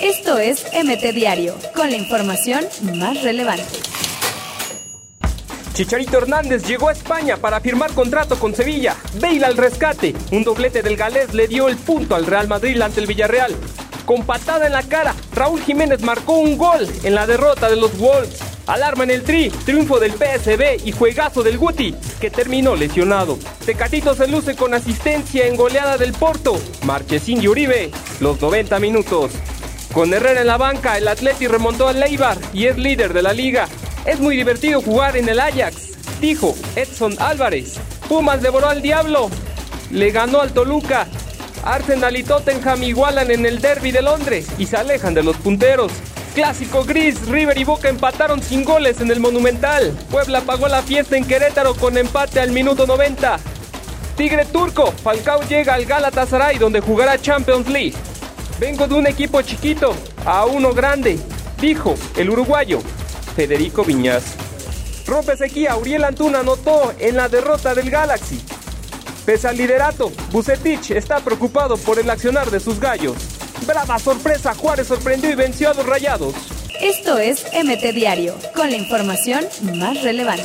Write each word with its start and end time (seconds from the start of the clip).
Esto 0.00 0.38
es 0.38 0.64
MT 0.72 1.14
Diario, 1.14 1.56
con 1.74 1.90
la 1.90 1.96
información 1.96 2.64
más 2.94 3.22
relevante. 3.22 3.64
Chicharito 5.72 6.18
Hernández 6.18 6.66
llegó 6.66 6.88
a 6.88 6.92
España 6.92 7.36
para 7.36 7.60
firmar 7.60 7.92
contrato 7.92 8.38
con 8.38 8.54
Sevilla. 8.54 8.96
Bale 9.20 9.44
al 9.44 9.56
rescate. 9.56 10.14
Un 10.32 10.42
doblete 10.42 10.82
del 10.82 10.96
galés 10.96 11.34
le 11.34 11.48
dio 11.48 11.68
el 11.68 11.76
punto 11.76 12.14
al 12.14 12.24
Real 12.24 12.48
Madrid 12.48 12.80
ante 12.80 13.00
el 13.00 13.06
Villarreal. 13.06 13.54
Con 14.06 14.24
patada 14.24 14.66
en 14.66 14.72
la 14.72 14.82
cara, 14.82 15.14
Raúl 15.34 15.60
Jiménez 15.60 16.00
marcó 16.00 16.38
un 16.38 16.56
gol 16.56 16.88
en 17.02 17.14
la 17.14 17.26
derrota 17.26 17.68
de 17.68 17.76
los 17.76 17.98
Wolves. 17.98 18.40
Alarma 18.66 19.04
en 19.04 19.12
el 19.12 19.22
tri, 19.22 19.48
triunfo 19.50 20.00
del 20.00 20.12
PSB 20.12 20.84
y 20.84 20.90
juegazo 20.90 21.44
del 21.44 21.56
Guti, 21.56 21.94
que 22.20 22.30
terminó 22.30 22.74
lesionado. 22.74 23.38
Tecatito 23.64 24.14
se 24.14 24.26
luce 24.26 24.56
con 24.56 24.74
asistencia 24.74 25.46
en 25.46 25.56
goleada 25.56 25.96
del 25.96 26.12
Porto. 26.12 26.60
Marchesín 26.84 27.40
y 27.40 27.46
Uribe, 27.46 27.92
los 28.18 28.40
90 28.40 28.80
minutos. 28.80 29.32
Con 29.92 30.12
Herrera 30.12 30.40
en 30.40 30.48
la 30.48 30.56
banca, 30.56 30.98
el 30.98 31.06
Atleti 31.06 31.46
remontó 31.46 31.86
al 31.86 32.00
Leibar 32.00 32.36
y 32.52 32.66
es 32.66 32.76
líder 32.76 33.12
de 33.12 33.22
la 33.22 33.32
liga. 33.32 33.68
Es 34.04 34.18
muy 34.18 34.36
divertido 34.36 34.82
jugar 34.82 35.16
en 35.16 35.28
el 35.28 35.38
Ajax, 35.38 35.92
dijo 36.20 36.56
Edson 36.74 37.14
Álvarez. 37.20 37.74
Pumas 38.08 38.42
devoró 38.42 38.66
al 38.66 38.82
Diablo, 38.82 39.30
le 39.90 40.10
ganó 40.10 40.40
al 40.40 40.52
Toluca. 40.52 41.06
Arsenal 41.64 42.16
y 42.16 42.24
Tottenham 42.24 42.82
igualan 42.82 43.30
en 43.30 43.46
el 43.46 43.60
derby 43.60 43.90
de 43.92 44.02
Londres 44.02 44.48
y 44.58 44.66
se 44.66 44.76
alejan 44.76 45.14
de 45.14 45.22
los 45.22 45.36
punteros. 45.36 45.92
Clásico 46.36 46.84
gris, 46.84 47.26
River 47.28 47.56
y 47.56 47.64
Boca 47.64 47.88
empataron 47.88 48.42
sin 48.42 48.62
goles 48.62 49.00
en 49.00 49.10
el 49.10 49.20
Monumental. 49.20 49.98
Puebla 50.10 50.42
pagó 50.42 50.68
la 50.68 50.82
fiesta 50.82 51.16
en 51.16 51.24
Querétaro 51.24 51.74
con 51.74 51.96
empate 51.96 52.40
al 52.40 52.52
minuto 52.52 52.86
90. 52.86 53.38
Tigre 54.18 54.44
Turco, 54.44 54.92
Falcao 55.02 55.40
llega 55.48 55.72
al 55.72 55.86
Galatasaray 55.86 56.58
donde 56.58 56.80
jugará 56.80 57.18
Champions 57.18 57.66
League. 57.68 57.94
Vengo 58.60 58.86
de 58.86 58.96
un 58.96 59.06
equipo 59.06 59.40
chiquito 59.40 59.94
a 60.26 60.44
uno 60.44 60.74
grande, 60.74 61.18
dijo 61.58 61.94
el 62.18 62.28
uruguayo 62.28 62.80
Federico 63.34 63.82
Viñas. 63.82 64.34
Rompe 65.06 65.38
sequía, 65.38 65.74
Uriel 65.76 66.04
Antuna 66.04 66.40
anotó 66.40 66.92
en 66.98 67.16
la 67.16 67.30
derrota 67.30 67.74
del 67.74 67.88
Galaxy. 67.88 68.44
Pese 69.24 69.48
al 69.48 69.56
liderato, 69.56 70.12
Bucetich 70.32 70.90
está 70.90 71.20
preocupado 71.20 71.78
por 71.78 71.98
el 71.98 72.10
accionar 72.10 72.50
de 72.50 72.60
sus 72.60 72.78
gallos. 72.78 73.35
Brava 73.64 73.98
sorpresa, 73.98 74.54
Juárez 74.54 74.88
sorprendió 74.88 75.30
y 75.30 75.34
venció 75.34 75.70
a 75.70 75.74
los 75.74 75.86
rayados. 75.86 76.34
Esto 76.80 77.18
es 77.18 77.44
MT 77.52 77.94
Diario, 77.94 78.34
con 78.54 78.70
la 78.70 78.76
información 78.76 79.44
más 79.74 80.02
relevante. 80.02 80.44